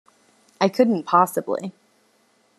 [0.59, 1.73] I couldn't possibly.